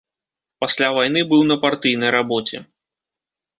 [0.63, 2.57] Пасля вайны быў на партыйнай рабоце.